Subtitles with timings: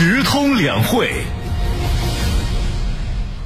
[0.00, 1.10] 直通两会。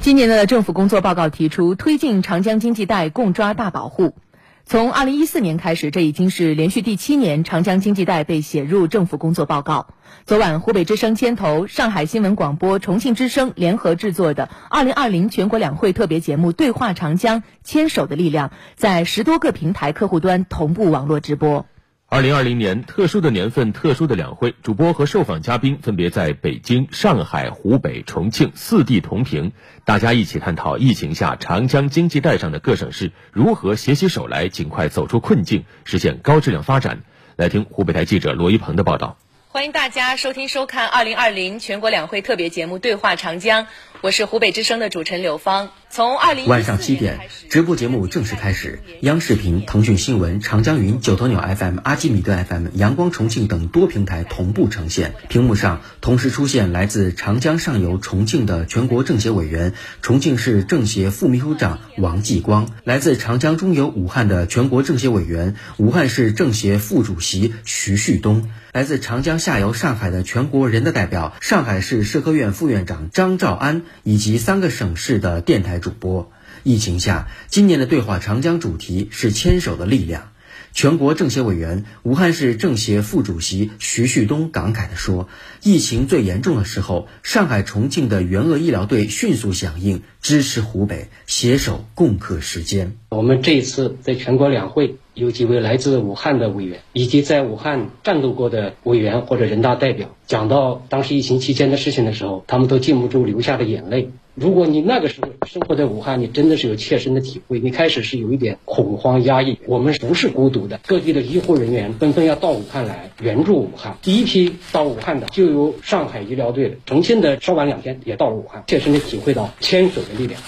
[0.00, 4.16] 今年的政府工作报告提出，推进长江经济带共抓大保护。
[4.64, 9.94] 从二零一四年开始，这已经是连续第七年长江经济带被写入政府工作报告。
[10.26, 21.66] 昨晚，湖北之声牵头，上海新闻广播、重庆之声联合制作的二零二零全国两会特别节目《对话长江，牵手的力量》在十多个平台客户端同步网络直播。
[22.12, 29.52] 二零二零年特殊的年份，特殊的两会，主播和受访嘉宾分别在北京、上海、湖北、重庆四地同屏，
[29.84, 37.02] 大家一起探讨疫情下长江经济带上的各省市如何携起手来，尽快走出困境，实现高质量发展。
[37.36, 39.16] 来听湖北台记者罗一鹏的报道。
[39.52, 43.64] 欢迎大家收听收看二零二零全国两会特别节目《对话长江》，
[44.02, 45.68] 我是湖北之声的主持人刘芳。
[45.90, 47.18] 从二零晚上七点，
[47.50, 48.80] 直播节目正式开始。
[49.02, 55.14] 央视频、腾讯新闻、长江云、九头鸟 FM、阿基米德 FM、阳光重庆等多平台同步呈现。
[55.28, 75.78] 屏幕上同时出现来自长江上游重庆的全国政协委员、重庆市政协副秘书长王继光；来自长江中游武汉的全国政协委员、武汉市政协副主席徐旭东；来自长江下游上海的全国人大代表、上海市社科院副院长张兆安，以及三个省市的电台。
[75.78, 76.30] 主播，
[76.62, 80.32] 疫情下，今年的对话长江主题是牵手的力量。
[80.72, 85.28] 全国政协委员、武汉市政协副主席徐旭东感慨地说
[85.62, 92.96] ：“疫情最严重的时候，上海、重庆的援鄂医疗队迅速响应，支持湖北，携手共克时艰。
[93.10, 104.10] 我们这一次在全国两会，有几位来自武汉的委员，以及在武汉战斗过的委员或者人大代表，讲到当时疫情期间的事情的时候，他们都禁不住流下的眼泪。”
[104.40, 107.60] 如果你那个时候生活在武汉，你真的是有切身的体会。
[107.60, 109.58] 你开始是有一点恐慌压抑。
[109.66, 113.98] 我们不是孤独的，各地的医护人员纷纷要到武汉来援助武汉。
[114.00, 120.40] 第一批到武汉的就由上海医疗队的，重庆的稍晚两天也到了武汉，切身的体会到牵手的力量。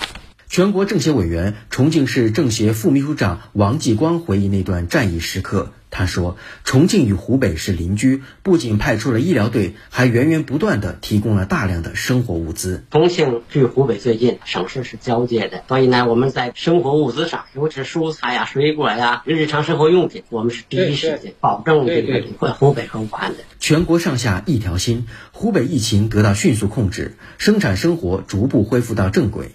[0.53, 5.73] 全国政协委员、重庆市政协副秘书长王继光回忆那段战役时刻。
[5.89, 12.85] 他说：“重庆与湖北是邻居，不仅派出了医疗队，还源源不断地提供了大量的生活物资。
[12.91, 23.39] 重庆距湖北最近，省市是交界的，所以呢，我们在生活物资上，尤其是蔬菜呀、水果呀、日常生活用品，我们是第一时间保证这个湖北和武汉的。
[23.59, 29.53] 全国上下一条心，湖北疫情得到迅速控制，生产生活逐步恢复到正轨。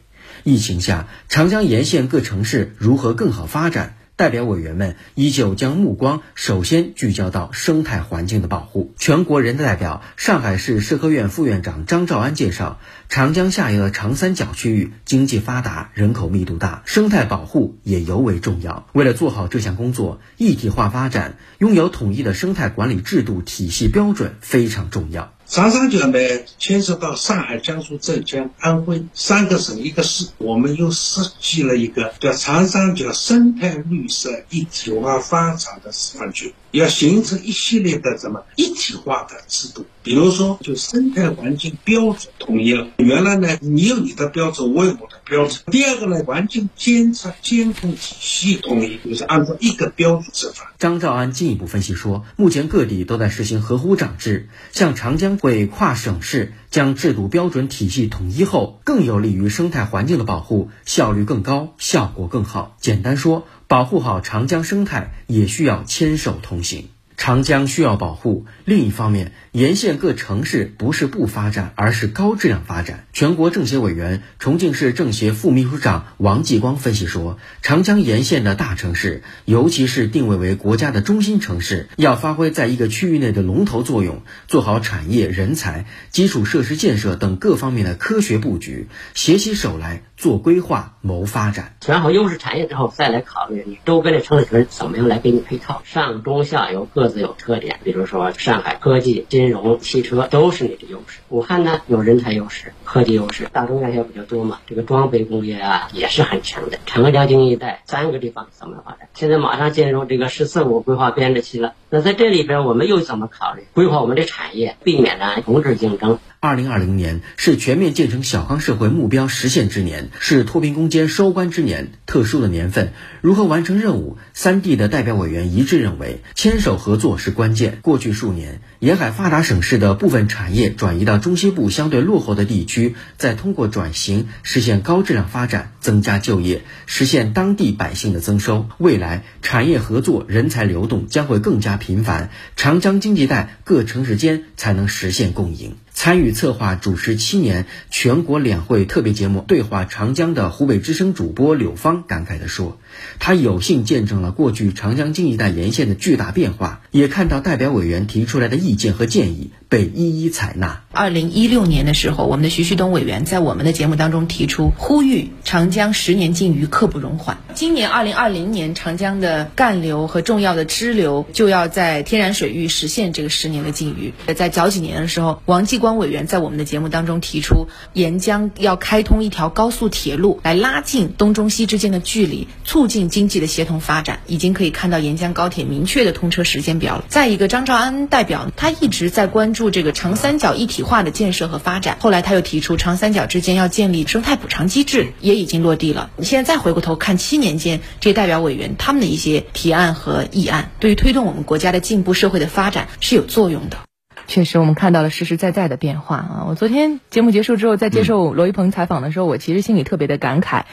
[0.48, 8.94] 疫情下，长江沿线各城市如何更好发展？”代表委员们依旧将目光首先聚焦到生态环境的保护。
[8.98, 18.88] 全国人大代表、上海市社科院副院长张兆安介绍，长江下游的长三角区域经济发达，人口密度大，生态保护也尤为重要。
[18.94, 25.34] 为了做好这项工作，一体化发展，拥有统一的生态管理制度体系标准非常重要。
[25.50, 26.20] 长三角呢，
[26.60, 36.54] 牵涉到上海、江苏、浙江、安徽三个省一个市，我们又设计了一个叫长三角生态绿色一体化发展的示范区。
[36.78, 42.88] 要形成一系列的什么一体化的制度，比如说就生态环境标准统一了。
[42.98, 45.62] 原来呢，你有你的标准，我有我的标准。
[45.72, 50.74] 第二个呢，环境监测监控体系统一，就是按照一个标准执法。
[50.78, 62.76] 张兆安进一步分析说，目前各地都在实行合湖长制，像长江会跨省市将制度标准体系统一后，更有利于生态环境的保护，效率更高，效果更好。
[62.80, 63.46] 简单说。
[63.68, 66.88] 保护好长江生态，也需要牵手同行。
[67.18, 73.06] 长江需要保护，另一方面，沿线各城市不是不发展，而是高质量发展。
[73.12, 91.76] 全国政协委员、重庆市政协副秘书长王继光分析说，长江沿线的大城市，尤其是定位为国家的中心城市，要发挥在一个区域内的龙头作用，做好产业、人才、基础设施建设等各方面的科学布局，携起手来做规划、谋发展。
[91.82, 97.07] 选好优势产业之后，再来考虑你周边的城市群怎么样来给你配套，上中下游各。
[97.08, 101.22] 各自有特点，比如说上海科技、金融、汽车都是你的优势。
[101.30, 106.80] 武汉呢有人才优势、科技优势，大中院校比较多嘛，这个装备工业啊也是很强的。
[106.86, 109.08] 长江经济带三个地方怎么发展？
[109.14, 116.20] 现在马上进入这个“十四五”规划编制期了，那在这里边我们又怎么考虑规划我们的产业，避免呢同质竞争？
[116.40, 124.18] 二零二零年是全面建成小康社会目标实现之年，是脱贫攻坚收官之年，特殊的年份，如何完成任务？
[124.36, 127.80] 三地的代表委员一致认为，牵手合作是关键。
[127.82, 138.70] 过去数年，沿海发达省市的部分产业转移到中西部相对落后的地区，再通过转型实现高质量发展，增加就业，实现当地百姓的增收。
[138.78, 145.78] 未来产业合作、人才流动将会更加频繁，长江经济带各城市间才能实现共赢。
[146.08, 152.80] 参与策划主持七年全国两会特别节目《对话长江》的湖北之声主播柳芳感慨地说
[153.20, 167.38] ：“他有幸见证了过去长江经济带沿线的巨大变化，也看到代表委员提出来的意见和建议被一一采纳。”二零一六年的时候，我们的徐旭东委员在我们的节目当中提出呼吁长江十年禁渔刻不容缓。
[167.54, 174.14] 今年二零二零年，长江的干流和重要的支流就要在天然水域实现这个十年的禁渔。
[174.34, 184.20] 在早几年的时候，王继光委员在我们的节目当中提出沿江要开通一条高速铁路，来拉近东中西之间的距离，促进经济的协同发展。
[184.26, 187.04] 已经可以看到沿江高铁明确的通车时间表。
[187.08, 191.98] 再一个，张兆安代表他一直在关注这个长三角一体化的建设和发展。
[192.00, 196.10] 后来他又提出长三角之间要建立生态补偿机制，也已经落地了。
[196.18, 203.87] 你现在再回过头看七年间这代表委员他们的一些提案和议案，对于推动我们国家的进步、社会的发展是有作用的。
[204.28, 206.46] 确实，我们看到了实实在在的变化啊！
[206.50, 210.64] 我昨天节目结束之后，在接受罗一鹏采访的时候，我其实心里特别的感慨，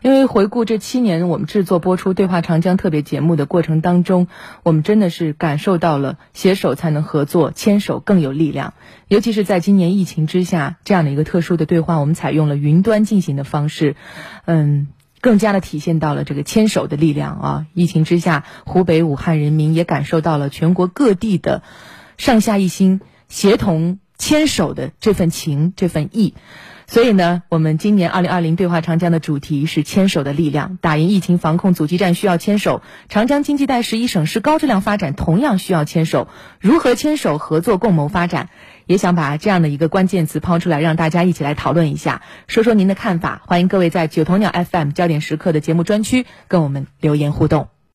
[0.00, 4.28] 因为回顾这七年我们制作播出《对话长江》特别节目的过程当中，
[4.62, 8.74] 我们真的是感受到了携手才能合作，牵手更有力量。
[9.08, 13.96] 尤其是在今年疫情之下，这样的一个特殊的对话，我们采用了云端进行的方式，
[14.44, 14.86] 嗯，
[15.20, 17.66] 更加的体现到了这个牵手的力量啊！
[17.74, 21.64] 疫情之下，湖北武汉人民也感受到了全国各地的。
[22.20, 23.00] 上下一心、
[23.30, 26.34] 协同牵手的这份情、这份意，
[26.86, 30.76] 所以呢，我们今年二零二零对话长江的主题是牵手的力量。
[30.82, 36.28] 打赢疫情防控阻击战需要牵手，长江经济带十一省市高质量发展同样需要牵手。
[36.60, 38.50] 如何牵手合作共谋发展？
[38.84, 43.40] 也想把这样的一个关键词抛出来，让大家一起来讨论一下，说说您的看法。
[43.46, 47.68] 欢迎各位在九头鸟 FM 焦点时刻的节目专区跟我们留言互动。